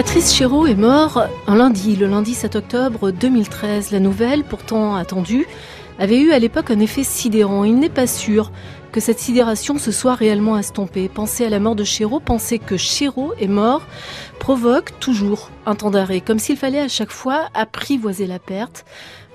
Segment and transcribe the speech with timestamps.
[0.00, 3.90] Patrice Chéreau est mort un lundi, le lundi 7 octobre 2013.
[3.90, 5.46] La nouvelle, pourtant attendue,
[5.98, 7.64] avait eu à l'époque un effet sidérant.
[7.64, 8.50] Il n'est pas sûr
[8.92, 11.10] que cette sidération se soit réellement estompée.
[11.10, 13.82] Penser à la mort de Chéreau, penser que Chéreau est mort,
[14.38, 18.86] provoque toujours un temps d'arrêt, comme s'il fallait à chaque fois apprivoiser la perte,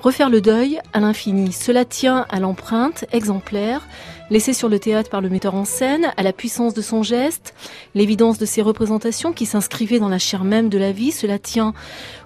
[0.02, 1.52] refaire le deuil à l'infini.
[1.52, 3.82] Cela tient à l'empreinte exemplaire
[4.30, 7.54] laissée sur le théâtre par le metteur en scène, à la puissance de son geste,
[7.94, 11.12] l'évidence de ses représentations qui s'inscrivaient dans la chair même de la vie.
[11.12, 11.74] Cela tient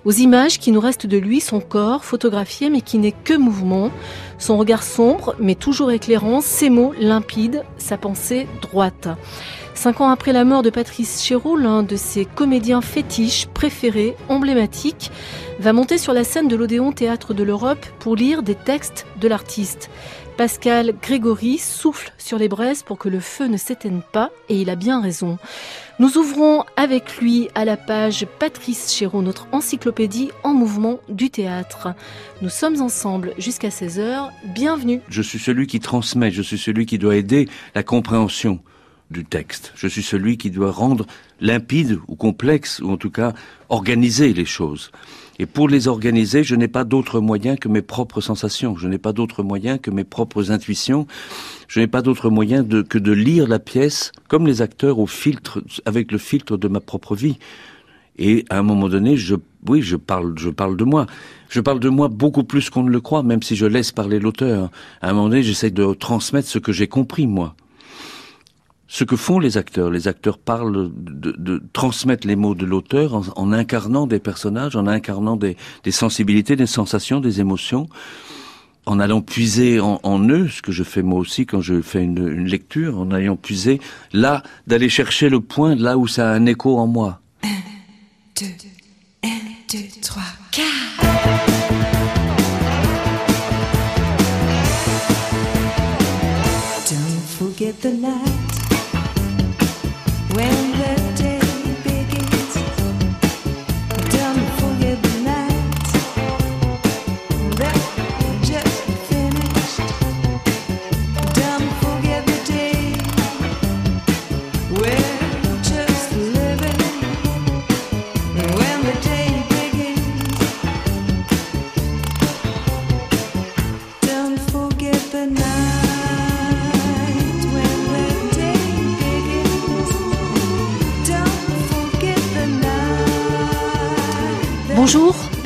[0.06, 3.92] aux images qui nous restent de lui, son corps photographié mais qui n'est que mouvement,
[4.38, 9.10] son regard sombre mais toujours éclairant, ses mots limpides, sa pensée droite.
[9.80, 15.10] Cinq ans après la mort de Patrice Chéreau, l'un de ses comédiens fétiches, préférés, emblématiques,
[15.62, 19.30] va monter sur la scène de l'Odéon Théâtre de l'Europe pour lire des textes de
[19.30, 19.90] l'artiste.
[20.36, 24.70] Pascal Grégory souffle sur les braises pour que le feu ne s'éteigne pas, et il
[24.70, 25.38] a bien raison.
[25.98, 31.94] Nous ouvrons avec lui à la page Patrice Chéreau, notre encyclopédie en mouvement du théâtre.
[32.42, 34.28] Nous sommes ensemble jusqu'à 16h.
[34.54, 35.00] Bienvenue.
[35.08, 38.60] Je suis celui qui transmet, je suis celui qui doit aider la compréhension
[39.12, 39.74] du texte.
[39.76, 41.06] Je suis celui qui doit rendre
[41.42, 43.34] limpide ou complexe, ou en tout cas
[43.70, 44.92] organiser les choses.
[45.40, 48.98] Et pour les organiser, je n'ai pas d'autre moyen que mes propres sensations, je n'ai
[48.98, 51.08] pas d'autre moyen que mes propres intuitions,
[51.68, 55.08] je n'ai pas d'autre moyen de, que de lire la pièce comme les acteurs au
[55.08, 57.40] filtre, avec le filtre de ma propre vie.
[58.18, 61.06] Et à un moment donné, je, oui, je parle, je parle de moi.
[61.48, 64.20] Je parle de moi beaucoup plus qu'on ne le croit, même si je laisse parler
[64.20, 64.70] l'auteur.
[65.02, 67.56] À un moment donné, j'essaie de transmettre ce que j'ai compris, moi
[68.90, 69.92] ce que font les acteurs.
[69.92, 75.38] Les acteurs parlent de, transmettre les mots de l'auteur en, incarnant des personnages, en incarnant
[75.38, 75.56] des,
[75.92, 77.88] sensibilités, des sensations, des émotions,
[78.86, 82.46] en allant puiser en, eux, ce que je fais moi aussi quand je fais une,
[82.46, 83.80] lecture, en allant puiser
[84.12, 87.22] là, d'aller chercher le point là où ça a un écho en moi.
[87.44, 87.48] Un,
[88.42, 88.48] deux,
[97.40, 98.29] forget the.
[100.32, 100.69] When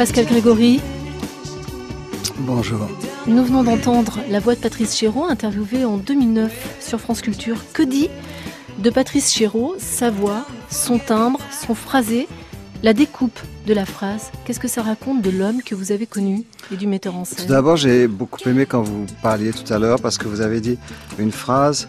[0.03, 0.81] Pascal Grégory.
[2.39, 2.89] Bonjour.
[3.25, 7.55] Nous venons d'entendre la voix de Patrice Chéreau, interviewée en 2009 sur France Culture.
[7.71, 8.09] Que dit
[8.79, 12.27] de Patrice Chéreau sa voix, son timbre, son phrasé,
[12.83, 14.29] la découpe de la phrase?
[14.43, 17.35] Qu'est-ce que ça raconte de l'homme que vous avez connu et du metteur en Tout
[17.35, 20.59] scène d'abord, j'ai beaucoup aimé quand vous parliez tout à l'heure parce que vous avez
[20.59, 20.77] dit
[21.17, 21.87] une phrase,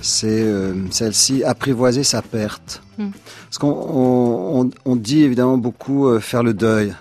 [0.00, 2.82] c'est euh, celle-ci, apprivoiser sa perte.
[2.98, 3.10] Hmm.
[3.44, 6.92] Parce qu'on on, on- on dit évidemment beaucoup euh, faire le deuil.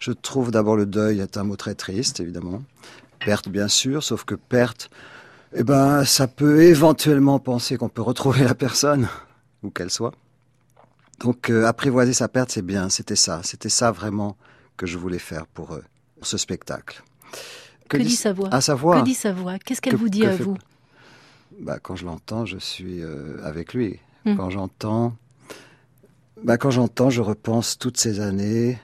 [0.00, 2.62] Je trouve d'abord le deuil est un mot très triste, évidemment.
[3.24, 4.90] Perte, bien sûr, sauf que perte,
[5.54, 9.08] eh ben, ça peut éventuellement penser qu'on peut retrouver la personne,
[9.62, 10.12] où qu'elle soit.
[11.20, 13.42] Donc, euh, apprivoiser sa perte, c'est bien, c'était ça.
[13.44, 14.36] C'était ça vraiment
[14.78, 15.84] que je voulais faire pour, euh,
[16.16, 17.02] pour ce spectacle.
[17.90, 18.48] Que dit sa voix?
[18.52, 19.00] À sa voix.
[19.00, 19.58] Que dit sa voix?
[19.58, 20.56] Qu'est-ce qu'elle Que- vous dit à fait- vous?
[21.60, 23.98] Bah, quand je l'entends, je suis euh, avec lui.
[24.24, 24.36] Hmm.
[24.36, 25.14] Quand j'entends,
[26.42, 28.78] bah, quand j'entends, je repense toutes ces années,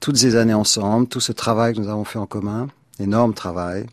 [0.00, 2.68] toutes ces années ensemble, tout ce travail que nous avons fait en commun,
[2.98, 3.86] énorme travail,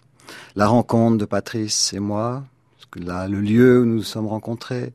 [0.56, 2.44] la rencontre de Patrice et moi,
[2.96, 4.94] là, le lieu où nous nous sommes rencontrés,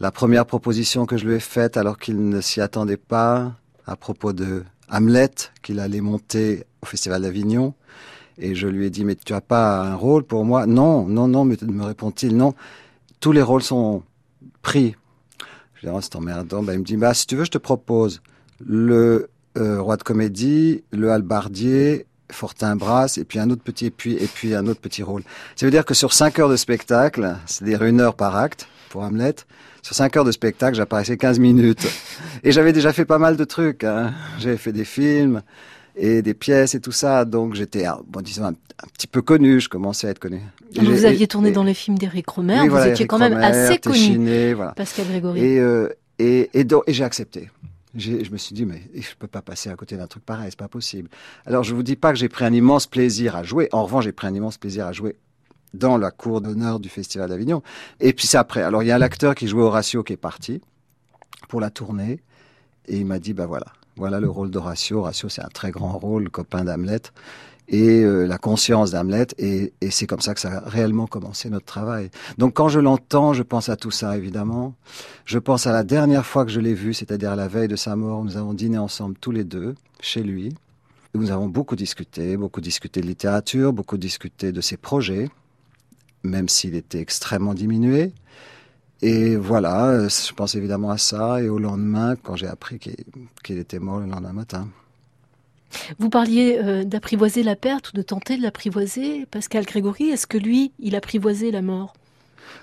[0.00, 3.54] la première proposition que je lui ai faite alors qu'il ne s'y attendait pas,
[3.86, 5.30] à propos de Hamlet,
[5.62, 7.74] qu'il allait monter au Festival d'Avignon.
[8.38, 10.66] Et je lui ai dit, mais tu as pas un rôle pour moi?
[10.66, 12.54] Non, non, non, me, me répond-il, non.
[13.20, 14.02] Tous les rôles sont
[14.62, 14.96] pris.
[15.74, 16.62] Je dis, oh, c'est emmerdant.
[16.62, 18.22] Ben, il me dit, bah, si tu veux, je te propose
[18.64, 24.14] le euh, Roi de Comédie, le Halbardier, Fortinbras, et puis un autre petit, et puis,
[24.14, 25.22] et puis un autre petit rôle.
[25.56, 29.02] Ça veut dire que sur cinq heures de spectacle, c'est-à-dire une heure par acte pour
[29.02, 29.34] Hamlet,
[29.82, 31.86] sur cinq heures de spectacle, j'apparaissais 15 minutes.
[32.44, 33.84] Et j'avais déjà fait pas mal de trucs.
[33.84, 34.12] Hein.
[34.38, 35.42] J'avais fait des films.
[35.96, 37.24] et des pièces et tout ça.
[37.24, 38.54] Donc j'étais, ah, bon, disons, un,
[38.94, 39.60] petit peu connu.
[39.60, 40.40] Je commençais à être connu.
[40.74, 42.60] Et vous aviez tourné dans les films d'Éric Romer.
[42.60, 44.72] Oui, vous voilà, étiez Eric quand même Romer, assez connu, voilà.
[44.72, 45.44] Pascal Grégory.
[45.44, 45.88] Et, euh,
[46.18, 47.50] et, et j'ai accepté.
[47.94, 50.58] Je me suis dit, mais je peux pas passer à côté d'un truc pareil, c'est
[50.58, 51.10] pas possible.
[51.44, 53.68] Alors, je vous dis pas que j'ai pris un immense plaisir à jouer.
[53.72, 55.16] En revanche, j'ai pris un immense plaisir à jouer
[55.74, 57.62] dans la cour d'honneur du Festival d'Avignon.
[58.00, 58.62] Et puis c'est après.
[58.62, 60.60] Alors, il y a l'acteur qui jouait Horatio qui est parti
[61.48, 62.22] pour la tournée.
[62.86, 63.66] Et il m'a dit, bah voilà,
[63.96, 65.00] voilà le rôle d'Horatio.
[65.00, 67.02] Horatio, c'est un très grand rôle, le copain d'Hamlet.
[67.72, 69.28] Et euh, la conscience d'Hamlet.
[69.38, 72.10] Et, c'est comme ça que ça a réellement commencé notre travail.
[72.38, 74.74] Donc quand je l'entends, je pense à tout ça, évidemment.
[75.24, 77.96] Je pense à la dernière fois que je l'ai vu, c'est-à-dire la veille de sa
[77.96, 78.22] mort.
[78.24, 80.54] Nous avons dîné ensemble tous les deux, chez lui.
[81.14, 85.28] Nous avons beaucoup discuté, beaucoup discuté de littérature, beaucoup discuté de ses projets,
[86.22, 88.12] même s'il était extrêmement diminué.
[89.02, 91.42] Et voilà, euh, je pense évidemment à ça.
[91.42, 94.68] Et au lendemain, quand j'ai appris qu'il était mort le lendemain matin.
[95.98, 99.26] Vous parliez euh, d'apprivoiser la perte ou de tenter de l'apprivoiser.
[99.30, 101.94] Pascal Grégory, est-ce que lui, il apprivoisait la mort?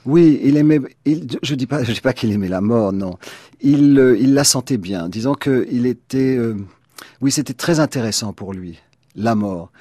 [0.06, 0.80] Oui, il aimait.
[1.06, 3.18] Il, je dis pas, je dis pas qu'il aimait la mort, non.
[3.62, 5.10] Il, euh, il la sentait bien.
[5.10, 6.38] Disons que il était.
[6.38, 6.56] euh,
[7.22, 8.80] oui, c'était très intéressant pour lui,
[9.16, 9.72] la mort.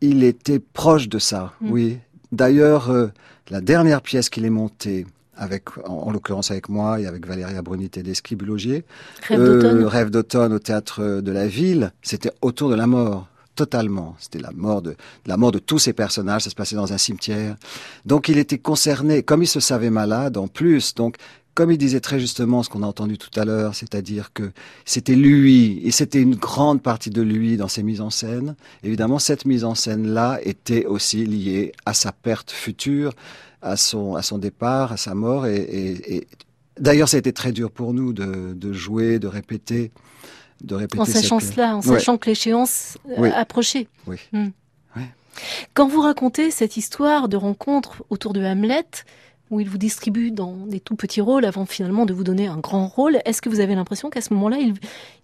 [0.00, 1.54] Il était proche de ça.
[1.60, 1.70] Mm.
[1.70, 1.98] Oui.
[2.32, 3.08] D'ailleurs, euh,
[3.50, 5.06] la dernière pièce qu'il ait montée,
[5.38, 8.84] avec, en, en l'occurrence avec moi et avec Valéria Bruni Tedeschi, Bulogier,
[9.28, 13.28] Rêve euh, d'automne Rêve d'automne au théâtre de la ville, c'était autour de la mort.
[13.54, 14.14] Totalement.
[14.20, 14.94] C'était la mort de,
[15.26, 16.42] la mort de tous ces personnages.
[16.42, 17.56] Ça se passait dans un cimetière.
[18.06, 19.24] Donc, il était concerné.
[19.24, 20.94] Comme il se savait malade, en plus.
[20.94, 21.16] Donc,
[21.58, 24.52] comme il disait très justement ce qu'on a entendu tout à l'heure, c'est-à-dire que
[24.84, 28.54] c'était lui, et c'était une grande partie de lui dans ses mises en scène.
[28.84, 33.12] Évidemment, cette mise en scène-là était aussi liée à sa perte future,
[33.62, 35.46] à son, à son départ, à sa mort.
[35.46, 36.28] Et, et, et
[36.78, 39.90] d'ailleurs, ça a été très dur pour nous de, de jouer, de répéter,
[40.62, 41.98] de répéter En sachant cette- cela, en Ouais.
[41.98, 43.30] sachant que l'échéance euh, Oui.
[43.30, 43.88] approchait.
[44.06, 44.16] Oui.
[44.32, 44.48] Hmm.
[44.96, 45.08] Ouais.
[45.74, 48.84] Quand vous racontez cette histoire de rencontre autour de Hamlet,
[49.50, 52.56] où il vous distribue dans des tout petits rôles avant finalement de vous donner un
[52.58, 54.74] grand rôle, est-ce que vous avez l'impression qu'à ce moment-là, il,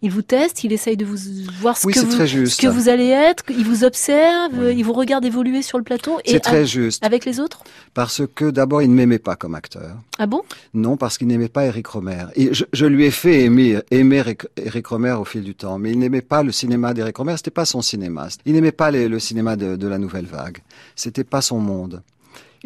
[0.02, 1.16] il vous teste, il essaye de vous
[1.60, 4.74] voir ce, Oui, que, vous, ce que vous allez être, il vous observe, Oui.
[4.76, 7.04] il vous regarde évoluer sur le plateau et C'est très a- juste.
[7.04, 7.62] avec les autres?
[7.92, 9.96] Parce que d'abord, il ne m'aimait pas comme acteur.
[10.18, 10.42] Ah bon?
[10.72, 12.24] Non, parce qu'il n'aimait pas Eric Romer.
[12.34, 15.78] Et je, je lui ai fait aimer, aimer Eric, Eric Romer au fil du temps,
[15.78, 17.36] mais il n'aimait pas le cinéma d'Eric Romer.
[17.36, 18.28] C'était pas son cinéma.
[18.46, 20.58] Il n'aimait pas les- le cinéma de, de la nouvelle vague.
[20.96, 22.02] C'était pas son monde.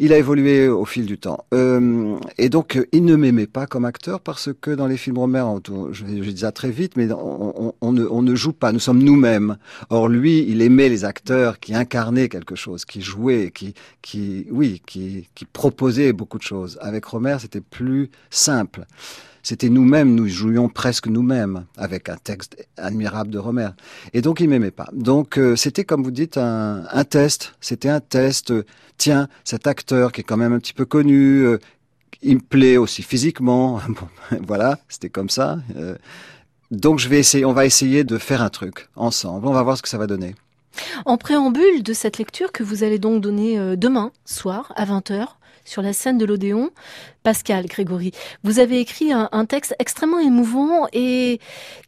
[0.01, 1.45] Il a évolué au fil du temps.
[1.53, 5.43] Euh, et donc, il ne m'aimait pas comme acteur parce que dans les films Romer,
[5.91, 8.71] je, je dis ça très vite, mais on ne joue pas.
[8.71, 9.57] Nous sommes nous-mêmes.
[9.89, 14.81] Or, lui, il aimait les acteurs qui incarnaient quelque chose, qui jouaient, qui, qui, oui,
[14.85, 16.79] qui, qui proposaient beaucoup de choses.
[16.81, 18.85] Avec Romer, c'était plus simple.
[19.49, 23.69] C'était nous-mêmes, nous jouions presque nous-mêmes avec un texte admirable de Romer.
[24.13, 24.87] Et donc, il m'aimait pas.
[24.93, 27.55] Donc, euh, c'était, comme vous dites, un, test.
[27.59, 28.51] C'était un test.
[28.51, 28.63] euh,
[28.97, 31.57] tiens, cet acteur qui est quand même un petit peu connu, euh,
[32.21, 33.81] il me plaît aussi physiquement.
[34.47, 35.57] Voilà, c'était comme ça.
[36.69, 39.47] Donc, je vais essayer, on va essayer de faire un truc ensemble.
[39.47, 40.35] On va voir ce que ça va donner.
[41.07, 45.25] En préambule de cette lecture que vous allez donc donner demain soir à 20h
[45.69, 46.71] sur la scène de l'Odéon,
[47.21, 48.11] Pascal Grégory,
[48.43, 51.39] vous avez écrit un, texte extrêmement émouvant et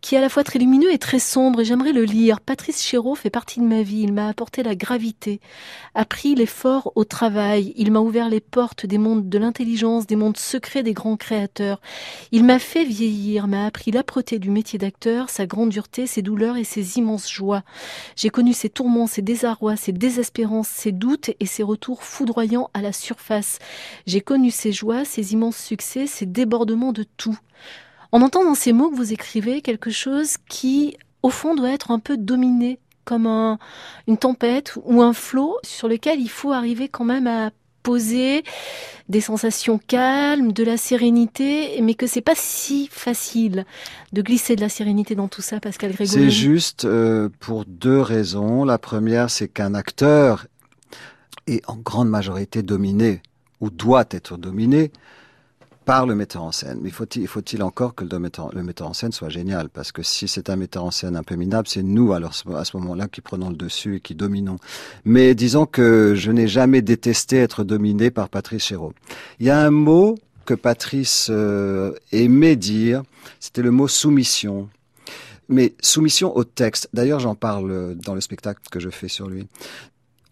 [0.02, 2.42] qui est à la fois très lumineux et très sombre et j'aimerais le lire.
[2.42, 5.40] Patrice Chéreau fait partie de ma vie, il m'a apporté la gravité,
[5.96, 10.38] appris l'effort au travail, il m'a ouvert les portes des mondes de l'intelligence, des mondes
[10.38, 11.82] secrets des grands créateurs.
[12.32, 16.58] Il m'a fait vieillir, m'a appris l'âpreté du métier d'acteur, sa grande dureté, ses douleurs
[16.58, 17.64] et ses immenses joies.
[18.16, 22.82] J'ai connu ses tourments, ses désarrois, ses désespérances, ses doutes et ses retours foudroyants à
[22.82, 23.58] la surface.
[24.08, 27.38] J'ai connu ses joies, ses immenses succès, ses débordements de tout.
[28.12, 31.92] On entend dans ces mots que vous écrivez quelque chose qui, au fond, doit être
[31.92, 33.58] un peu dominé, comme un-
[34.08, 37.52] une tempête ou un flot sur lequel il faut arriver quand même à
[37.84, 38.44] poser
[39.10, 43.66] des sensations calmes, de la sérénité, mais que c'est pas si facile
[44.14, 46.20] de glisser de la sérénité dans tout ça, Pascal Grégory.
[46.20, 48.66] C'est juste euh, pour deux raisons.
[48.66, 50.46] La première, c'est qu'un acteur
[51.48, 53.22] est en grande majorité dominé
[53.62, 54.92] ou doit être dominé
[55.86, 56.80] par le metteur en scène.
[56.82, 59.70] Mais faut-il encore que le metteur, le metteur en scène soit génial?
[59.70, 62.66] Parce que si c'est un metteur en scène un peu minable, c'est nous alors à
[62.66, 64.58] ce moment-là qui prenons le dessus et qui dominons.
[65.06, 68.94] Mais disons que je n'ai jamais détesté être dominé par Patrice Chéreau.
[69.40, 73.04] Il y a un mot que Patrice euh, aimait dire,
[73.40, 74.70] c'était le mot soumission
[75.52, 76.90] mais soumission au texte.
[76.94, 79.48] D'ailleurs, j'en parle dans le spectacle que je fais sur lui.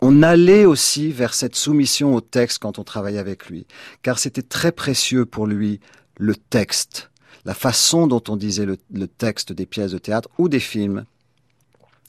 [0.01, 3.67] On allait aussi vers cette soumission au texte quand on travaillait avec lui,
[4.01, 5.81] car c'était très précieux pour lui
[6.17, 7.11] le texte,
[7.43, 11.03] la façon dont on disait le, texte des pièces de théâtre ou des films.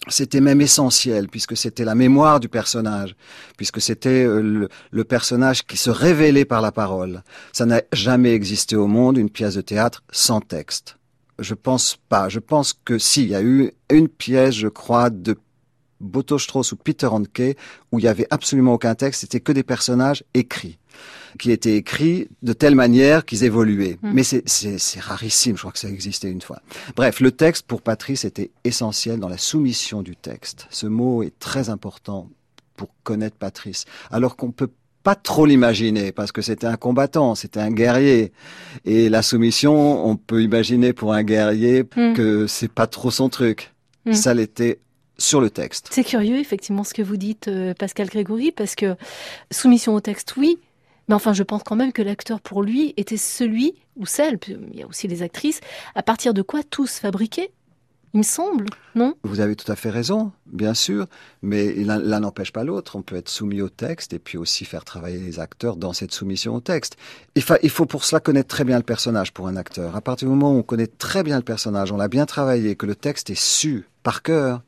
[0.08, 3.16] c'était même essentiel puisque c'était la mémoire du personnage,
[3.56, 7.22] puisque c'était euh, le, le, personnage qui se révélait par la parole.
[7.52, 10.96] Ça n'a jamais existé au monde une pièce de théâtre sans texte.
[11.40, 12.28] Je pense pas.
[12.28, 15.36] Je pense que si, il y a eu une pièce, je crois, de
[16.00, 17.56] Boto Strauss ou Peter Handke
[17.92, 20.78] où il y avait absolument aucun texte, c'était que des personnages écrits
[21.38, 23.98] qui étaient écrits de telle manière qu'ils évoluaient.
[24.02, 24.12] Mm.
[24.12, 26.60] Mais c'est rarissime, je crois que ça existait une fois.
[26.96, 30.66] Bref, le texte pour Patrice était essentiel dans la soumission du texte.
[30.70, 32.28] Ce mot est très important
[32.76, 33.84] pour connaître Patrice.
[34.10, 34.70] Alors qu'on peut
[35.02, 38.32] pas trop l'imaginer parce que c'était un combattant, c'était un guerrier.
[38.84, 42.14] Et la soumission, on peut imaginer pour un guerrier mm.
[42.14, 43.72] que c'est pas trop son truc.
[44.06, 44.12] Mm.
[44.12, 44.80] Ça l'était
[45.20, 45.88] sur le texte.
[45.90, 48.96] C'est curieux, effectivement, ce que vous dites, euh, Pascal Grégory, parce que
[49.50, 50.58] soumission au texte, oui,
[51.08, 54.78] mais enfin, je pense quand même que l'acteur, pour lui, était celui, ou celle, il
[54.78, 55.60] y a aussi les actrices,
[55.94, 57.50] à partir de quoi tous fabriquaient
[58.12, 59.14] il me semble, non?
[59.22, 61.06] Vous avez tout à fait raison, bien sûr,
[61.42, 62.96] mais l'un n'empêche pas l'autre.
[62.96, 66.12] On peut être soumis au texte et puis aussi faire travailler les acteurs dans cette
[66.12, 66.96] soumission au texte.
[67.36, 69.94] Il, il faut pour cela connaître très bien le personnage pour un acteur.
[69.94, 72.74] À partir du moment où on connaît très bien le personnage, on l'a bien travaillé,
[72.74, 74.62] que le texte est su par cœur,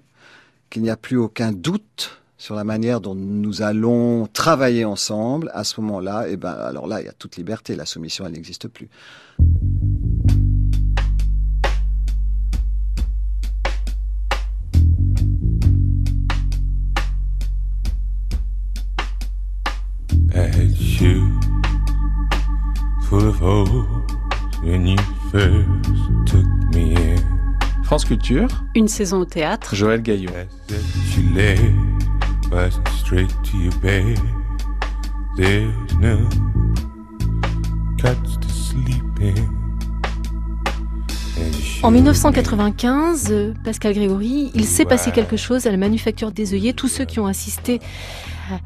[0.73, 5.65] qu'il n'y a plus aucun doute sur la manière dont nous allons travailler ensemble, à
[5.65, 7.77] ce moment-là, et eh ben, alors là, il y a toute liberté.
[7.77, 8.89] La soumission, elle n'existe plus.
[27.83, 28.49] France Culture.
[28.75, 29.75] Une saison au théâtre.
[29.75, 30.31] Joël Gaillot.
[41.83, 46.73] En 1995, Pascal Grégory, il s'est passé quelque chose à la Manufacture des œillets.
[46.73, 47.81] Tous ceux qui ont assisté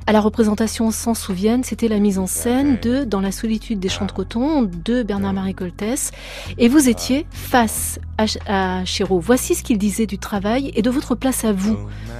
[0.06, 3.88] à la représentation s'en souviennent, c'était la mise en scène de Dans la solitude des
[3.88, 6.12] champs de coton de Bernard-Marie Coltès.
[6.58, 7.98] Et vous étiez face
[8.46, 9.20] à, Chéreau.
[9.20, 11.76] Voici ce qu'il disait du travail et de votre place à vous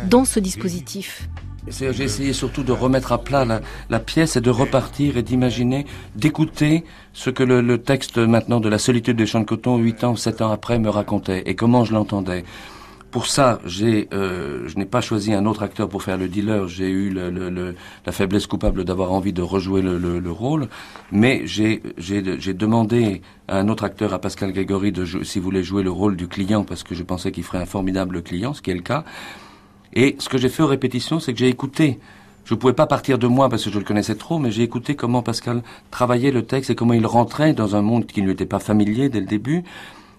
[0.08, 1.28] dans ce dispositif.
[1.68, 6.84] J'ai essayé surtout de remettre à plat la, pièce et de repartir et d'imaginer, d'écouter
[7.12, 10.12] ce que le, le, texte maintenant de la solitude des champs de coton, huit ans
[10.12, 12.44] ou sept ans après, me racontait et comment je l'entendais
[13.16, 16.68] pour ça, j'ai, euh, je n'ai pas choisi un autre acteur pour faire le dealer.
[16.68, 20.68] J'ai eu la faiblesse coupable d'avoir envie de rejouer le, rôle,
[21.12, 25.82] mais j'ai, j'ai, demandé à un autre acteur, à Pascal Grégory, de s'il voulait jouer
[25.82, 28.70] le rôle du client, parce que je pensais qu'il ferait un formidable client, ce qui
[28.70, 29.02] est le cas.
[29.94, 31.98] Et ce que j'ai fait aux répétitions, c'est que j'ai écouté.
[32.44, 34.62] Je ne pouvais pas partir de moi parce que je le connaissais trop, mais j'ai
[34.62, 38.26] écouté comment Pascal travaillait le texte et comment il rentrait dans un monde qui ne
[38.26, 39.64] lui était pas familier dès le début,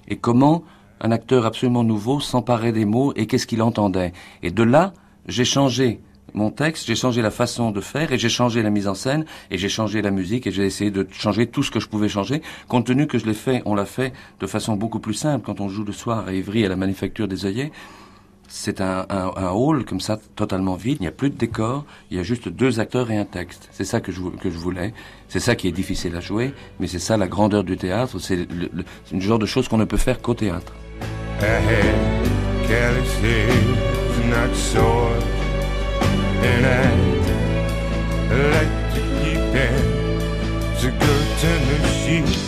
[0.07, 0.63] et comment
[1.01, 4.13] un acteur absolument nouveau s'emparait des mots et qu'est-ce qu'il entendait.
[4.43, 4.93] Et de là,
[5.27, 6.01] j'ai changé
[6.33, 9.25] mon texte, j'ai changé la façon de faire et j'ai changé la mise en scène
[9.51, 12.09] et j'ai changé la musique et j'ai essayé de changer tout ce que je pouvais
[12.09, 15.45] changer, compte tenu que je l'ai fait, on l'a fait de façon beaucoup plus simple
[15.45, 17.71] quand on joue le soir à Ivry à la Manufacture des œillets.
[18.49, 19.05] C'est un,
[19.51, 20.97] hall comme ça, totalement vide.
[20.99, 21.83] Il n'y a plus de décor.
[22.09, 23.67] Il y a juste deux acteurs et un texte.
[23.73, 24.21] C'est ça que je,
[24.57, 24.93] voulais.
[25.27, 28.19] C'est ça qui est difficile à jouer, mais c'est ça la grandeur du théâtre.
[28.19, 30.71] C'est le genre de choses qu'on ne peut faire qu'au théâtre.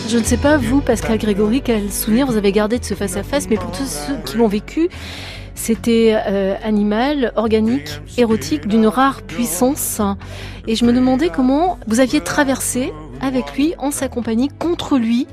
[0.08, 3.48] Je ne sais pas, vous, Pascal Grégory, quel souvenir vous avez gardé de ce face-à-face,
[3.48, 4.88] mais pour tous ceux qui l'ont vécu,
[5.54, 10.00] c'était euh, animal, organique, érotique, d'une rare puissance.
[10.66, 15.26] Et je me demandais comment vous aviez traversé avec lui, en sa compagnie, contre lui,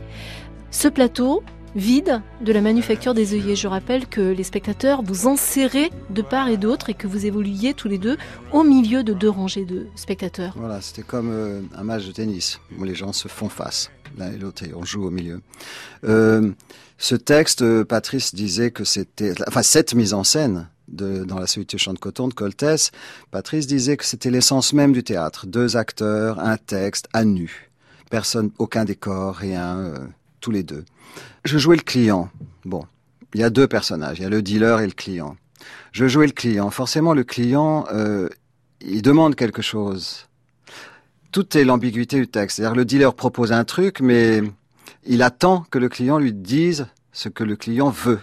[0.70, 1.44] ce plateau
[1.76, 3.56] vide de la manufacture des œillets.
[3.56, 7.74] Je rappelle que les spectateurs vous enserraient de part et d'autre et que vous évoluiez
[7.74, 8.18] tous les deux
[8.52, 10.54] au milieu de deux rangées de spectateurs.
[10.58, 14.32] Voilà, c'était comme euh, un match de tennis où les gens se font face l'un
[14.32, 15.42] et l'autre et on joue au milieu.
[16.04, 16.52] Euh,
[16.98, 21.48] ce texte, euh, Patrice disait que c'était, enfin cette mise en scène de, dans la
[21.48, 22.92] solitude champ de coton de Coltès,
[23.32, 25.46] Patrice disait que c'était l'essence même du théâtre.
[25.46, 27.70] Deux acteurs, un texte, à nu.
[28.10, 29.94] Personne, aucun décor, rien,
[30.48, 30.86] tous les deux.
[31.44, 32.30] Je jouais le client.
[32.64, 32.86] Bon,
[33.34, 35.36] il y a deux personnages, il y a le dealer et le client.
[35.92, 36.70] Je jouais le client.
[36.72, 38.30] Forcément, le client, euh,
[38.80, 40.30] il demande quelque chose.
[41.34, 42.56] Tout est l'ambiguïté du texte.
[42.56, 44.42] C'est-à-dire, le dealer propose un truc, mais
[45.06, 48.22] il attend que le client lui dise ce que le client veut.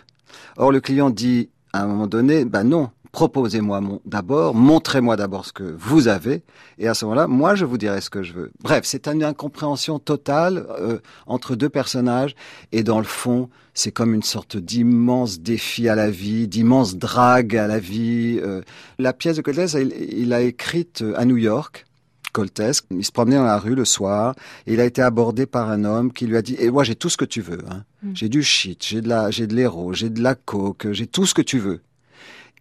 [0.56, 5.46] Or, le client dit, à un moment donné, ben non, proposez-moi mon- d'abord, montrez-moi d'abord
[5.46, 6.42] ce que vous avez,
[6.78, 8.50] et à ce moment-là, moi, je vous dirai ce que je veux.
[8.60, 12.34] Bref, c'est une incompréhension totale euh, entre deux personnages,
[12.72, 17.56] et dans le fond, c'est comme une sorte d'immense défi à la vie, d'immense drague
[17.56, 18.40] à la vie.
[18.42, 18.62] euh.
[18.98, 21.86] La pièce de Coltès, il, il a écrite euh, à New York.
[22.32, 24.34] Coltès, il se promenait dans la rue le soir,
[24.66, 26.96] et il a été abordé par un homme qui lui a dit, et moi j'ai
[26.96, 27.84] tout ce que tu veux, hein.
[28.02, 28.10] Mm.
[28.14, 31.26] j'ai du shit, j'ai de la, j'ai de l'héros, j'ai de la coke, j'ai tout
[31.26, 31.80] ce que tu veux.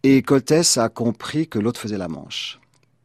[0.03, 2.59] Et Coltès a compris que l'autre faisait la manche.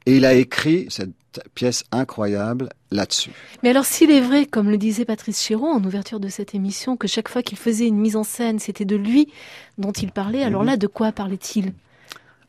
[0.06, 1.12] Et il a écrit cette
[1.54, 3.30] pièce incroyable là-dessus.
[3.62, 6.96] Mais alors, s'il est vrai, comme le disait Patrice Chéreau en ouverture de cette émission,
[6.96, 9.28] que chaque fois qu'il faisait une mise en scène, c'était de lui
[9.76, 11.72] dont il parlait, alors là, de quoi parlait-il?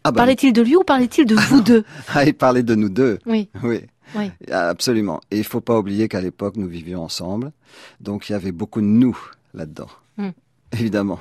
[0.03, 1.83] Ah bah, Parlait-il de lui ou parlait-il de vous deux?
[2.07, 3.19] Ah, il parlait de nous deux.
[3.25, 3.81] Oui, Oui.
[4.15, 4.31] Oui.
[4.51, 5.21] Absolument.
[5.29, 7.51] Et il faut pas oublier qu'à l'époque, nous vivions ensemble.
[7.99, 9.15] Donc, il y avait beaucoup de nous
[9.53, 9.89] là-dedans.
[10.17, 10.29] Mm.
[10.71, 11.19] Évidemment.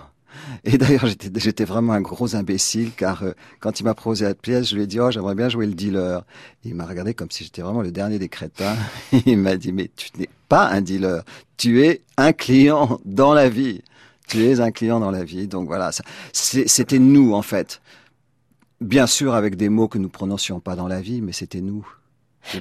[0.65, 4.69] Et d'ailleurs, j'étais, vraiment un gros imbécile car euh, quand il m'a proposé la pièce,
[4.69, 6.25] je lui ai dit, oh, j'aimerais bien jouer le dealer.
[6.65, 8.77] Et il m'a regardé comme si j'étais vraiment le dernier des crétins.
[9.27, 11.23] il m'a dit, mais tu n'es pas un dealer.
[11.57, 13.83] Tu es un client dans la vie.
[14.27, 15.49] Tu es un client dans la vie.
[15.49, 15.91] Donc voilà,
[16.33, 17.81] c'était nous, en fait.
[18.81, 21.87] Bien sûr, avec des mots que nous prononcions pas dans la vie, mais c'était nous.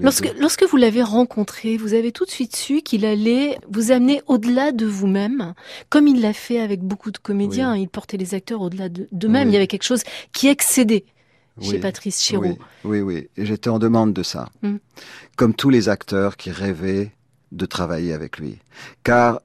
[0.01, 4.21] Lorsque, lorsque vous l'avez rencontré, vous avez tout de suite su qu'il allait vous amener
[4.27, 5.53] au-delà de vous-même,
[5.89, 7.75] comme il l'a fait avec beaucoup de comédiens.
[7.75, 9.47] Il portait les acteurs au-delà de- d'eux-mêmes.
[9.47, 9.51] Oui.
[9.51, 10.03] Il y avait quelque chose
[10.33, 11.05] qui excédait
[11.61, 11.79] chez.
[11.79, 12.43] Patrice Chéreau.
[12.43, 13.27] Oui, oui, oui.
[13.37, 14.49] Et j'étais en demande de ça.
[14.61, 14.75] Mm.
[15.37, 17.11] Comme tous les acteurs qui rêvaient
[17.51, 18.57] de travailler avec lui.
[19.03, 19.39] Car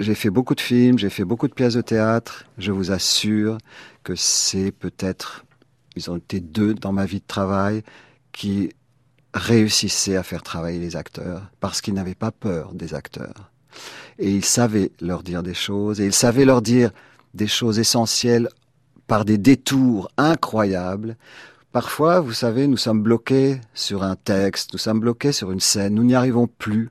[0.00, 2.44] j'ai fait beaucoup de films, j'ai fait beaucoup de pièces de théâtre.
[2.56, 3.58] Je vous assure
[4.04, 5.44] que c'est peut-être,
[5.96, 7.82] ils ont été deux dans ma vie de travail
[8.32, 8.70] qui
[9.34, 13.50] réussissaient à faire travailler les acteurs parce qu'ils n'avaient pas peur des acteurs.
[14.18, 16.90] Et ils savaient leur dire des choses et ils savaient leur dire
[17.34, 18.48] des choses essentielles
[19.06, 21.16] par des détours incroyables
[21.72, 25.94] Parfois, vous savez, nous sommes bloqués sur un texte, nous sommes bloqués sur une scène,
[25.94, 26.88] nous n'y arrivons plus.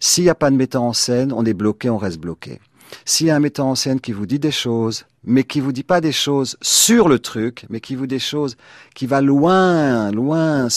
[0.00, 2.58] S'il n'y a pas de metteur en scène, on est bloqué, on reste bloqué.
[3.04, 5.72] S'il y a un metteur en scène qui vous dit des choses, mais qui vous
[5.72, 8.56] dit pas des choses sur le truc, mais qui vous dit des choses
[8.94, 10.68] qui va loin, loin,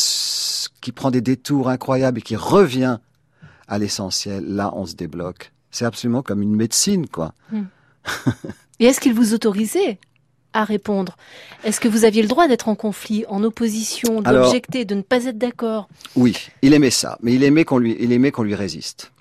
[0.82, 2.98] qui prend des détours incroyables et qui revient
[3.68, 5.52] à l'essentiel, là, on se débloque.
[5.72, 7.34] C'est absolument comme une médecine, quoi.
[8.80, 10.00] Et est-ce qu'il vous autorisait
[10.54, 11.16] à répondre?
[11.64, 15.26] Est-ce que vous aviez le droit d'être en conflit, en opposition, d'objecter, de ne pas
[15.26, 15.88] être d'accord?
[16.16, 19.12] Oui, il aimait ça, mais il aimait qu'on lui, il aimait qu'on lui résiste.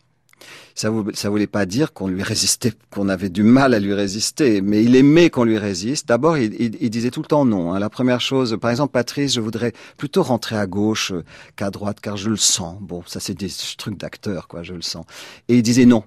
[0.78, 4.60] Ça, ça voulait pas dire qu'on lui résistait, qu'on avait du mal à lui résister,
[4.60, 6.06] mais il aimait qu'on lui résiste.
[6.06, 6.50] D'abord, il,
[6.88, 7.72] disait tout le temps non.
[7.72, 7.80] hein.
[7.80, 11.12] La première chose, par exemple, Patrice, je voudrais plutôt rentrer à gauche
[11.56, 12.78] qu'à droite, car je le sens.
[12.80, 15.04] Bon, ça c'est des trucs d'acteur, quoi, je le sens.
[15.48, 16.04] Et il disait non,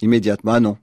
[0.00, 0.78] immédiatement, ah non.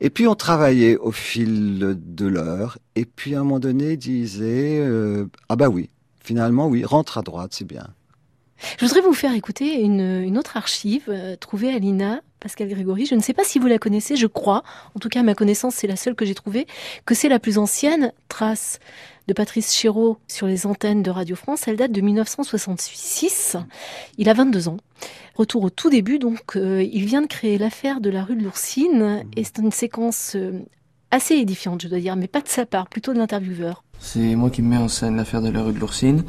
[0.00, 3.98] Et puis on travaillait au fil de l'heure, et puis à un moment donné, il
[3.98, 5.90] disait euh, ah bah oui,
[6.22, 7.88] finalement oui, rentre à droite, c'est bien.
[8.78, 13.06] Je voudrais vous faire écouter une, une autre archive euh, trouvée à l'INA, Pascal Grégory.
[13.06, 14.62] Je ne sais pas si vous la connaissez, je crois,
[14.94, 16.66] en tout cas à ma connaissance c'est la seule que j'ai trouvée,
[17.06, 18.80] que c'est la plus ancienne trace
[19.28, 21.66] de Patrice Chéreau sur les antennes de Radio France.
[21.66, 23.56] Elle date de 1966.
[24.18, 24.76] Il a 22 ans.
[25.36, 28.44] Retour au tout début, donc euh, il vient de créer l'affaire de la rue de
[28.44, 30.60] l'Oursine et c'est une séquence euh,
[31.10, 33.84] assez édifiante, je dois dire, mais pas de sa part, plutôt de l'intervieweur.
[33.98, 36.24] C'est moi qui mets en scène l'affaire de la rue de l'Oursine.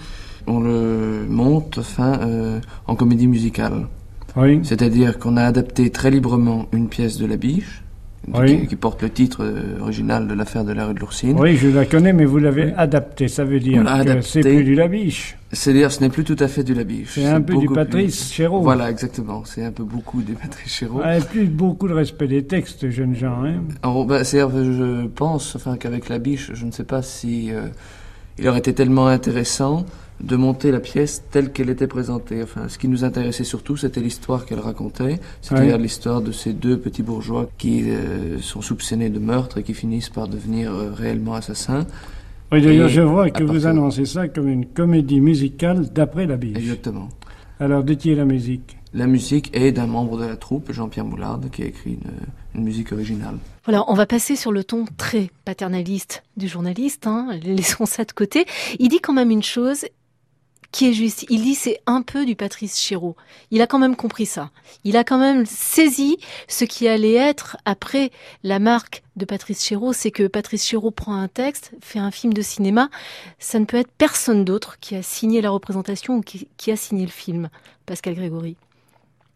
[0.48, 3.90] On le monte enfin euh, en comédie musicale.
[4.38, 4.60] Oui.
[4.64, 7.84] C'est-à-dire qu'on a adapté très librement une pièce de La Biche,
[8.34, 8.62] Oui.
[8.62, 11.40] qui, qui porte le titre euh, original de l'affaire de la rue de l'Oursine.
[11.40, 13.28] Oui, je la connais, mais vous l'avez adaptée.
[13.28, 15.38] Ça veut dire que c'est plus du Labiche.
[15.52, 17.12] C'est-à-dire ce n'est plus tout à fait du La Biche.
[17.14, 18.62] C'est un peu du Patrice plus- Chéreau.
[18.62, 19.44] Voilà, exactement.
[19.46, 21.00] C'est un peu beaucoup du Patrice Chéreau.
[21.00, 23.44] Ouais, plus beaucoup de respect des textes, jeunes gens.
[23.46, 23.62] Hein.
[23.84, 27.68] Alors, c'est, je pense enfin, qu'avec La Biche, je ne sais pas si euh,
[28.38, 29.86] il aurait été tellement intéressant
[30.22, 32.42] de monter la pièce telle qu'elle était présentée.
[32.42, 36.80] Enfin, ce qui nous intéressait surtout, c'était l'histoire qu'elle racontait, c'est-à-dire l'histoire de ces deux
[36.80, 41.36] petits bourgeois qui euh, sont soupçonnés de meurtre et qui finissent par devenir euh, réellement
[41.36, 41.86] assassins.
[42.52, 46.58] Oui, d'ailleurs, je vois que vous annoncez ça comme une comédie musicale d'après Labiche.
[46.58, 47.10] Exactement.
[47.60, 48.78] Alors, de qui est la musique?
[48.94, 52.64] La musique est d'un membre de la troupe, Jean-Pierre Moulard, qui a écrit une, une
[52.64, 53.38] musique originale.
[53.66, 58.12] Voilà, on va passer sur le ton très paternaliste du journaliste, hein, laissons ça de
[58.14, 58.46] côté.
[58.80, 59.86] Il dit quand même une chose
[60.72, 61.26] qui est juste.
[61.30, 63.16] Il dit c'est un peu du Patrice Chéreau.
[63.52, 64.52] Il a quand même compris ça.
[64.84, 68.12] Il a quand même saisi ce qui allait être après
[68.44, 72.34] la marque de Patrice Chéreau, c'est que Patrice Chéreau prend un texte, fait un film
[72.34, 72.90] de cinéma,
[73.40, 76.76] ça ne peut être personne d'autre qui a signé la représentation ou qui, qui a
[76.76, 77.50] signé le film,
[77.86, 78.58] Pascal Grégory.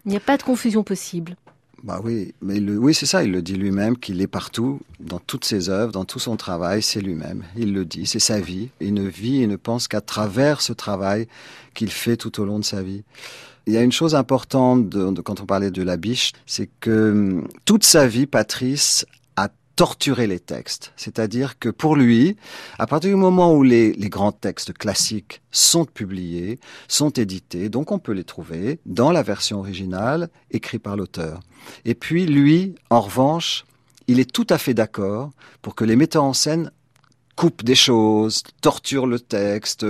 [0.05, 1.35] Il n'y a pas de confusion possible.
[1.83, 5.19] Bah oui, mais le- oui, c'est ça, il le dit lui-même, qu'il est partout, dans
[5.19, 7.43] toutes ses œuvres, dans tout son travail, c'est lui-même.
[7.55, 8.69] Il le dit, c'est sa vie.
[8.81, 11.27] Il ne vit et ne pense qu'à travers ce travail
[11.73, 13.03] qu'il fait tout au long de sa vie.
[13.65, 16.69] Il y a une chose importante de- de- quand on parlait de la biche, c'est
[16.81, 19.05] que hum, toute sa vie, Patrice
[19.79, 20.91] a torturé les textes.
[20.97, 22.35] C'est-à-dire que pour lui,
[22.79, 27.91] à partir du moment où les, les grands textes classiques sont publiés, sont édités, donc
[27.93, 31.39] on peut les trouver dans la version originale écrite par l'auteur.
[31.85, 33.63] Et puis lui, en revanche,
[34.07, 36.71] il est tout à fait d'accord pour que les metteurs en scène
[37.37, 39.85] coupent des choses, torturent le texte,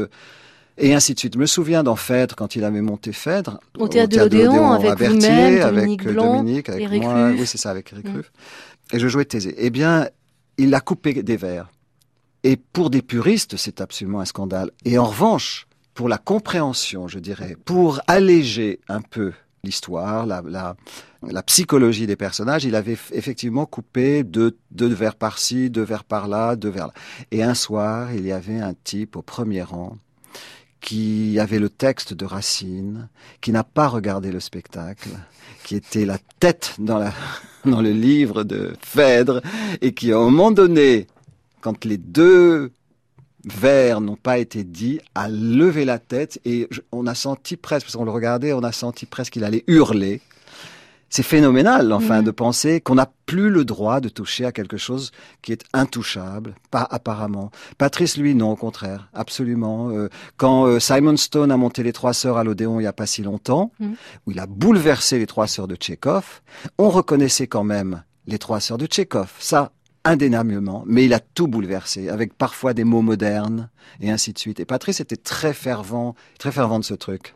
[0.81, 1.33] et ainsi de suite.
[1.33, 4.97] Je me souviens dans Phèdre, quand il avait monté Phèdre, Au théâtre de l'Odéon, avec
[4.97, 7.39] Berthier, avec Dominique euh, Blanc, avec Eric moi, Ruff.
[7.39, 8.15] oui c'est ça, avec Eric Mm.
[8.15, 8.31] Ruff.
[8.91, 9.55] Et je jouais Thésée.
[9.57, 10.09] Eh bien,
[10.57, 11.69] il a coupé des vers.
[12.43, 14.71] Et pour des puristes, c'est absolument un scandale.
[14.85, 20.41] Et en revanche, pour la compréhension, je dirais, pour alléger un peu l'histoire, la,
[21.21, 26.55] la, psychologie des personnages, il avait effectivement coupé deux, deux vers par-ci, deux vers par-là,
[26.55, 26.93] deux vers là.
[27.31, 29.97] Et un soir, il y avait un type au premier rang
[30.81, 33.09] qui avait le texte de Racine,
[33.41, 35.09] qui n'a pas regardé le spectacle,
[35.63, 36.99] qui était la tête dans,
[37.65, 39.41] le livre de Phèdre,
[39.81, 41.07] et qui, à un moment donné,
[41.61, 42.71] quand les deux
[43.45, 47.95] vers n'ont pas été dits, a levé la tête, et on a senti presque, parce
[47.95, 50.21] qu'on le regardait, on a senti presque qu'il allait hurler.
[51.09, 52.25] C'est phénoménal, enfin, Mhm.
[52.25, 56.55] de penser qu'on n'a plus le droit de toucher à quelque chose qui est intouchable,
[56.71, 57.49] pas apparemment.
[57.77, 59.89] Patrice, lui, non, au contraire, absolument.
[59.89, 62.93] Euh, quand euh, Simon Stone a monté les Trois Sœurs à l'Odéon il n'y a
[62.93, 63.95] pas si longtemps, Mhm.
[64.27, 66.41] où il a bouleversé les Trois Sœurs de Tchekhov,
[66.77, 69.31] on reconnaissait quand même les Trois Sœurs de Tchekhov.
[69.39, 69.71] Ça,
[70.05, 73.69] indéniablement, mais il a tout bouleversé, avec parfois des mots modernes,
[73.99, 74.59] et ainsi de suite.
[74.59, 77.35] Et Patrice était très fervent, très fervent de ce truc.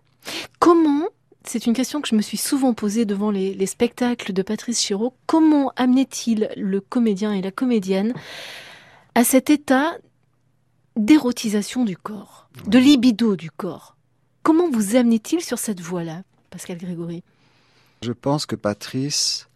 [0.60, 1.08] Comment,
[1.46, 4.82] c'est une question que je me suis souvent posée devant les, les spectacles de Patrice
[4.82, 8.14] Chéreau, comment amenait-il le comédien et la comédienne
[9.16, 9.98] à cet état
[10.96, 13.96] d'érotisation du corps, de libido du corps?
[14.44, 17.24] Comment vous amenait-il sur cette voie-là, Pascal Grégory?
[18.02, 19.48] Je pense que Patrice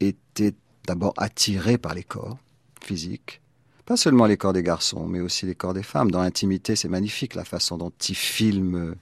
[0.00, 0.54] était
[0.86, 2.38] d'abord attiré par les corps
[2.82, 3.40] physiques.
[3.84, 6.10] Pas seulement les corps des garçons, mais aussi les corps des femmes.
[6.10, 8.94] Dans l'intimité, c'est magnifique la façon dont il filme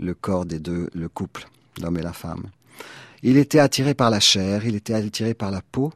[0.00, 1.46] le corps des deux, le couple,
[1.80, 2.50] l'homme et la femme.
[3.22, 5.92] Il était attiré par la chair, il était attiré par la peau,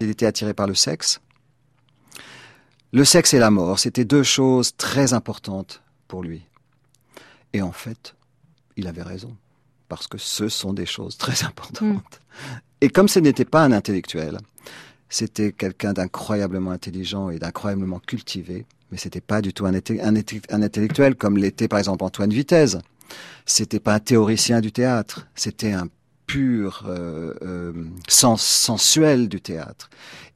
[0.00, 1.20] il était attiré par le sexe.
[2.92, 6.42] Le sexe et la mort, c'était deux choses très importantes pour lui.
[7.52, 8.14] Et en fait,
[8.76, 9.34] il avait raison
[9.88, 12.20] parce que ce sont des choses très importantes.
[12.80, 14.38] Et comme ce n'était pas un intellectuel,
[15.14, 21.36] c'était quelqu'un d'incroyablement intelligent et d'incroyablement cultivé, mais c'était pas du tout un, intellectuel comme
[21.36, 22.78] l'était par exemple Antoine Vitesse.
[23.46, 25.86] C'était pas un théoricien du théâtre, c'était un
[26.26, 27.72] pur euh, euh,
[28.08, 29.88] sens sensuel du théâtre.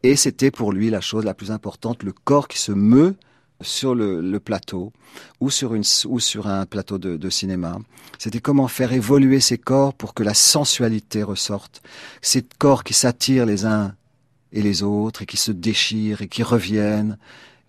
[0.05, 3.17] Et c'était pour lui la chose la plus importante, le corps qui se meut
[3.61, 4.93] sur le, plateau
[5.41, 7.81] ou sur, une, ou sur un plateau de, de cinéma.
[8.17, 11.83] C'était comment faire évoluer ces corps pour que la sensualité ressorte.
[12.23, 13.97] Ces corps qui s'attirent les uns
[14.53, 17.19] et les autres et qui se déchirent et qui reviennent.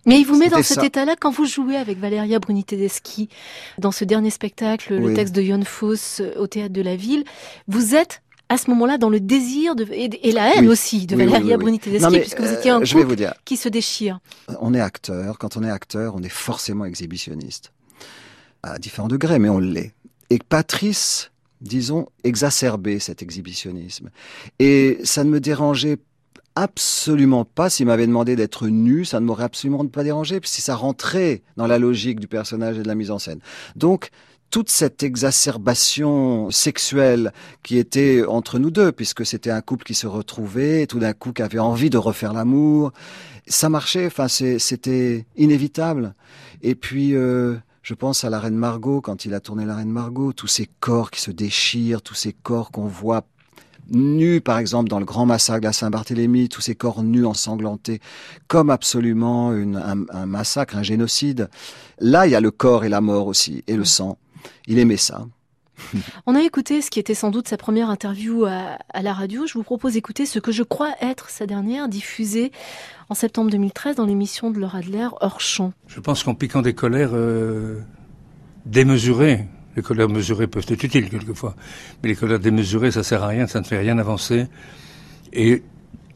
[0.06, 0.86] Mais il vous met dans cet ça.
[0.86, 3.28] état-là quand vous jouez avec Valeria Bruni Tedeschi
[3.78, 7.24] dans ce dernier spectacle, le texte de Yon Foss euh, au théâtre de la ville.
[7.68, 10.68] Vous êtes à ce moment-là dans le désir de, et, et la haine Oui.
[10.68, 11.56] aussi de Oui, oui.
[11.56, 14.20] Bruni Tedeschi, puisque vous euh, étiez un vais couple dire, qui se déchire.
[14.60, 15.38] on est acteur.
[15.38, 17.72] Quand on est acteur, on est forcément exhibitionniste.
[18.62, 19.92] À différents degrés, mais on l'est.
[20.30, 24.10] Et Patrice, disons, exacerbait cet exhibitionnisme.
[24.58, 25.98] Et ça ne me dérangeait
[26.54, 27.70] absolument pas.
[27.70, 31.66] S'il m'avait demandé d'être nu, ça ne m'aurait absolument pas dérangé, si ça rentrait dans
[31.66, 33.40] la logique du personnage et de la mise en scène.
[33.76, 34.10] Donc,
[34.50, 37.32] toute cette exacerbation sexuelle
[37.62, 41.12] qui était entre nous deux, puisque c'était un couple qui se retrouvait, et tout d'un
[41.12, 42.92] coup qui avait envie de refaire l'amour,
[43.46, 44.06] ça marchait.
[44.06, 46.14] Enfin, c'était inévitable.
[46.62, 49.90] Et puis, euh, je pense à la Reine Margot quand il a tourné la Reine
[49.90, 53.22] Margot, tous ces corps qui se déchirent, tous ces corps qu'on voit
[53.90, 58.00] nus, par exemple, dans le grand massacre de la Saint-Barthélemy, tous ces corps nus ensanglantés,
[58.48, 61.48] comme absolument une- un, un massacre, un génocide.
[61.98, 64.18] Là, il y a le corps et la mort aussi, et le sang.
[64.66, 65.26] Il aimait ça.
[66.26, 69.46] On a écouté ce qui était sans doute sa première interview à, à la radio.
[69.46, 72.52] Je vous propose d'écouter ce que je crois être sa dernière, diffusée
[73.08, 75.72] en septembre 2013 dans l'émission de Laura Adler, Hors Champ.
[75.88, 77.80] Je pense qu'en piquant des colères euh,
[78.66, 81.54] démesurées, les colères mesurées peuvent être utiles quelquefois,
[82.02, 84.46] mais les colères démesurées, ça sert à rien, ça ne fait rien avancer.
[85.32, 85.62] Et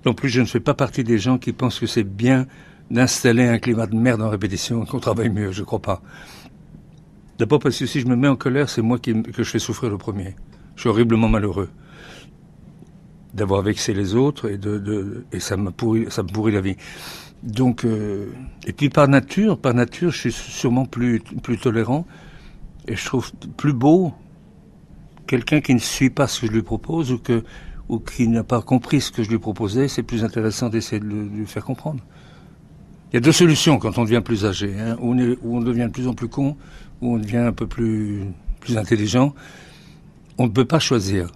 [0.05, 2.47] non plus, je ne fais pas partie des gens qui pensent que c'est bien
[2.91, 6.03] d'installer un climat de merde en répétition qu'on travaille mieux, je crois pas.
[7.39, 9.59] D'abord parce que si je me mets en colère, c'est moi qui, que je fais
[9.59, 10.37] souffrir le premier.
[10.77, 11.71] Je suis horriblement malheureux.
[13.33, 14.49] d'avoir vexé les autres
[15.33, 16.77] et ça me pourrit la vie.
[17.43, 18.29] Donc euh,
[18.67, 21.23] et puis par nature, par nature, je suis sûrement plus
[21.61, 22.07] tolérant
[22.87, 24.13] et je trouve plus beau
[25.27, 27.43] quelqu'un qui ne suit pas ce que je lui propose ou que
[27.89, 31.07] ou qui n'a pas compris ce que je lui proposais, c'est plus intéressant d'essayer de,
[31.07, 32.03] lui faire comprendre.
[33.13, 35.61] Il y a deux solutions quand on devient plus âgé, hein, où, on où on
[35.61, 36.57] devient de plus en plus con,
[37.03, 38.23] où on devient un peu plus
[38.61, 39.35] plus intelligent.
[40.39, 41.31] On ne peut pas choisir.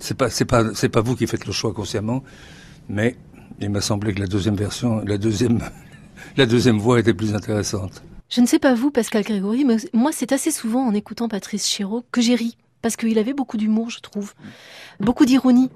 [0.00, 2.24] C'est pas pas pas vous qui faites le choix consciemment,
[2.88, 3.16] mais
[3.60, 5.60] il m'a semblé que la deuxième version, la deuxième
[6.36, 8.02] la deuxième voie était plus intéressante.
[8.28, 11.66] Je ne sais pas vous, Pascal Grégory, mais moi, c'est assez souvent en écoutant Patrice
[11.66, 12.56] Chéreau que j'ai ri.
[12.82, 14.34] Parce qu'il avait beaucoup d'humour, je trouve.
[15.00, 15.70] Beaucoup d'ironie.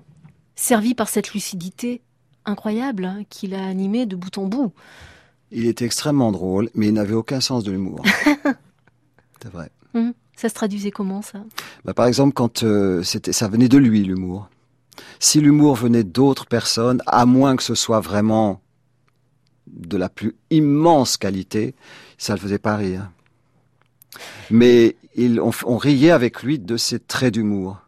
[0.54, 2.02] Servi par cette lucidité
[2.44, 4.72] incroyable hein, qu'il a animée de bout en bout.
[5.50, 8.02] Il était extrêmement drôle, mais il n'avait aucun sens de l'humour.
[9.42, 9.70] C'est vrai.
[9.94, 11.42] Hum, Ça se traduisait comment, ça?
[11.84, 14.48] Bah, par exemple, quand euh, c'était, ça venait de lui, l'humour.
[15.18, 18.60] Si l'humour venait d'autres personnes, à moins que ce soit vraiment
[19.66, 21.74] de la plus immense qualité,
[22.22, 23.10] ça le faisait pas rire.
[24.50, 27.78] Mais il, on, on riait avec lui de ses traits d'humour.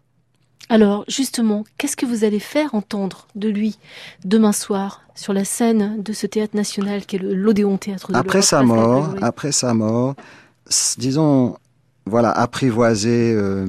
[0.68, 3.79] Alors, justement, qu'est-ce que vous allez faire entendre de lui
[4.25, 8.16] demain soir sur la scène de ce théâtre national qui est le- l'Odéon Théâtre de
[8.16, 10.16] Après sa mort, après sa mort,
[10.99, 11.57] disons,
[12.07, 13.66] voilà, apprivoiser euh,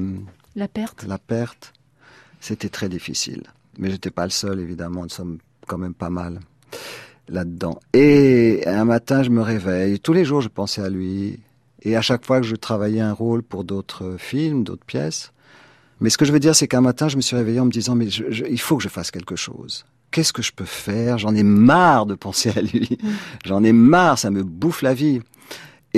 [0.56, 1.74] La perte la perte,
[2.40, 3.42] c'était très difficile.
[3.78, 5.02] Mais j'étais pas le seul, évidemment.
[5.02, 6.40] Nous sommes quand même pas mal
[7.28, 7.78] là-dedans.
[7.92, 9.98] Et un matin, je me réveille.
[10.00, 11.40] Tous les jours, je pensais à lui.
[11.82, 15.32] Et à chaque fois que je travaillais un rôle pour d'autres films, d'autres pièces.
[16.00, 17.70] Mais ce que je veux dire, c'est qu'un matin, je me suis réveillé en me
[17.70, 19.84] disant, mais je- je- il faut que je fasse quelque chose.
[20.10, 21.18] Qu'est-ce que je peux faire?
[21.18, 22.98] J'en ai marre de penser à lui.
[23.44, 25.20] J'en ai marre, ça me bouffe la vie.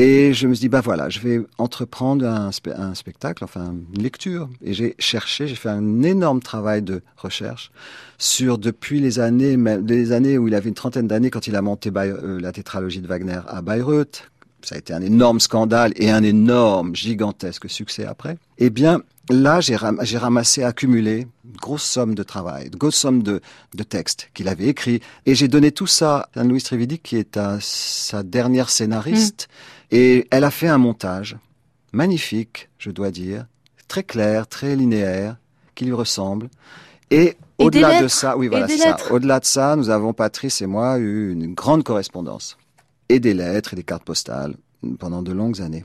[0.00, 3.74] Et je me suis dit, bah voilà, je vais entreprendre un, spe- un spectacle, enfin
[3.96, 4.48] une lecture.
[4.62, 7.72] Et j'ai cherché, j'ai fait un énorme travail de recherche
[8.16, 11.56] sur depuis les années, même les années où il avait une trentaine d'années quand il
[11.56, 14.30] a monté euh, la tétralogie de Wagner à Bayreuth.
[14.62, 18.38] Ça a été un énorme scandale et un énorme, gigantesque succès après.
[18.58, 22.96] Eh bien, là, j'ai ram- j'ai ramassé, accumulé une grosse somme de travail, une grosse
[22.96, 23.40] somme de,
[23.74, 25.00] de textes qu'il avait écrits.
[25.26, 29.48] Et j'ai donné tout ça à Louise Trividi, qui est à sa dernière scénariste.
[29.90, 31.36] Et elle a fait un montage
[31.92, 33.46] magnifique, je dois dire,
[33.86, 35.36] très clair, très linéaire,
[35.74, 36.48] qui lui ressemble.
[37.10, 38.96] Et, au-delà de ça, oui, voilà, ça.
[39.12, 42.58] Au-delà de ça, nous avons, Patrice et moi, eu une grande correspondance.
[43.08, 44.54] Et des lettres et des cartes postales
[44.98, 45.84] pendant de longues années.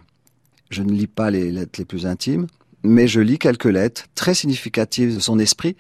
[0.70, 2.48] Je ne lis pas les lettres les plus intimes,
[2.84, 5.76] mais je lis quelques lettres très significatives de son esprit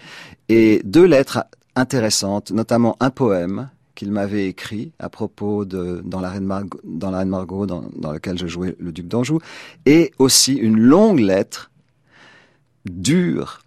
[0.50, 6.30] et deux lettres intéressantes, notamment un poème qu'il m'avait écrit à propos de dans la
[6.30, 9.40] Reine Margot, dans la Reine Margot, dans, dans lequel je jouais le duc d'Anjou,
[9.86, 11.72] et aussi une longue lettre
[12.86, 13.60] dure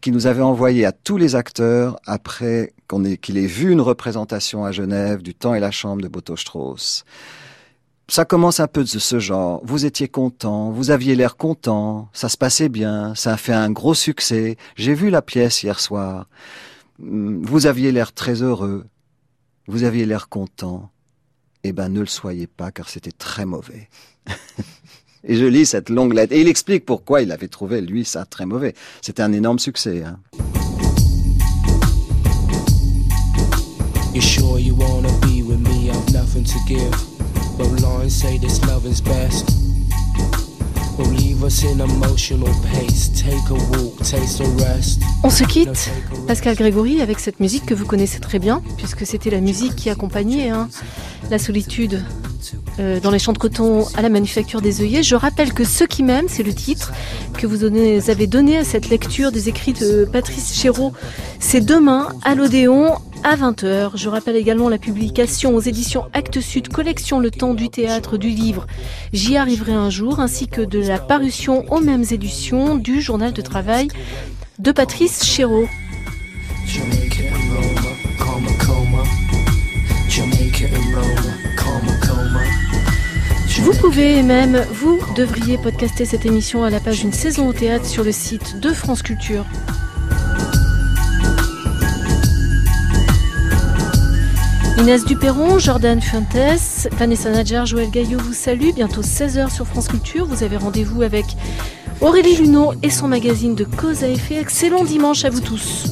[0.00, 4.64] qu'il nous avait envoyée à tous les acteurs après qu'on qu'il ait vu une représentation
[4.64, 7.04] à Genève du Temps et la Chambre de Boto Strauss.
[8.08, 9.60] Ça commence un peu de ce genre.
[9.64, 13.70] Vous étiez content, vous aviez l'air content, ça se passait bien, ça a fait un
[13.70, 14.56] gros succès.
[14.76, 16.26] J'ai vu la pièce hier soir.
[17.02, 18.86] Hum, Vous aviez l'air très heureux,
[19.66, 20.90] vous aviez l'air content.
[21.64, 23.90] Eh ben, ne le soyez pas, car c'était très mauvais.
[25.24, 26.32] Et je lis cette longue lettre.
[26.32, 28.74] Et il explique pourquoi il avait trouvé, lui, ça très mauvais.
[29.02, 30.04] C'était un énorme succès.
[30.04, 30.20] Hein.
[36.28, 36.90] Nothing to give.
[37.56, 39.50] But Lauren say this love is best.
[40.98, 43.08] Will leave us in emotional pace.
[43.14, 45.00] Take a walk, taste a rest.
[45.22, 45.90] On se quitte.
[46.26, 49.90] Pascal Grégory, avec cette musique que vous connaissez très bien, puisque c'était la musique qui
[49.90, 50.68] accompagnait hein,
[51.30, 52.02] la solitude
[52.80, 55.02] euh, dans les champs de coton à la manufacture des œillets.
[55.04, 56.92] Je rappelle que Ce qui m'aime, c'est le titre
[57.34, 60.92] que vous donnez- avez donné à cette lecture des écrits de Patrice Chéreau.
[61.38, 63.92] C'est demain à l'Odéon à 20h.
[63.94, 68.28] Je rappelle également la publication aux éditions Actes Sud, collection Le Temps du théâtre, du
[68.28, 68.66] livre
[69.12, 73.42] J'y arriverai un jour, ainsi que de la parution aux mêmes éditions du journal de
[73.42, 73.88] travail
[74.58, 75.66] de Patrice Chéreau.
[83.60, 87.86] Vous pouvez même, vous devriez podcaster cette émission à la page d'une saison au théâtre
[87.86, 89.44] sur le site de France Culture.
[94.80, 98.70] Inès Duperron, Jordan Fuentes, Vanessa Nadjar, Joël Gaillot vous salue.
[98.74, 100.24] Bientôt 16h sur France Culture.
[100.24, 101.24] Vous avez rendez-vous avec
[102.00, 104.36] Aurélie Luneau et son magazine de cause à effet.
[104.36, 105.86] Excellent dimanche à vous tous.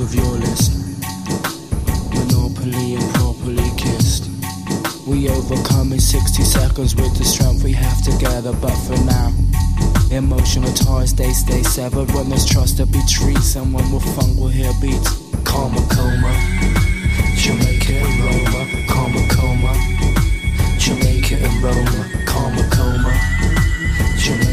[0.00, 0.72] Of your list.
[2.14, 4.30] Monopoly and properly kissed.
[5.06, 9.32] We overcome in 60 seconds with the strength we have together, but for now.
[10.10, 13.42] Emotional ties, they stay severed when there's trust to be treated.
[13.42, 15.10] Someone with funk will hear beats.
[15.44, 16.32] Karma coma,
[17.36, 19.72] Jamaica and Roma, karma coma,
[20.78, 23.12] Jamaica and Roma, karma coma,
[24.16, 24.49] Jamaica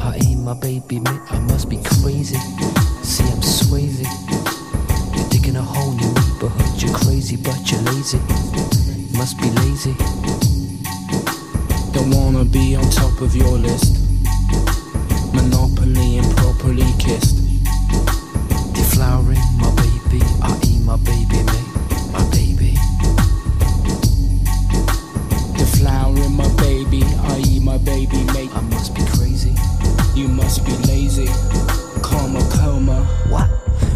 [0.00, 1.20] I ain't my baby mate.
[1.30, 2.36] I must be crazy.
[3.02, 4.06] See, I'm swayzy.
[5.14, 6.82] You're digging a whole new neighborhood.
[6.82, 8.18] You're crazy, but you're lazy.
[9.16, 9.94] Must be lazy.
[11.92, 13.98] Don't wanna be on top of your list.
[15.34, 17.36] Monopoly and properly kissed.
[18.74, 22.12] Deflowering my baby, I ain't my baby mate.
[22.12, 22.45] My baby.
[30.46, 31.26] Must be lazy.
[32.02, 33.02] Karma coma.
[33.28, 33.50] What?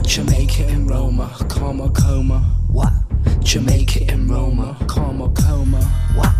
[0.04, 1.30] Jamaica and Roma.
[1.48, 2.40] Karma coma.
[2.72, 2.92] What?
[3.40, 4.76] Jamaica and Roma.
[4.88, 5.80] Karma coma.
[6.16, 6.34] What?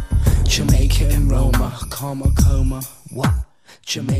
[0.49, 1.79] Jamaica and Roma.
[1.91, 2.83] Karma coma.
[3.13, 3.33] What?
[3.87, 4.20] Jamaica.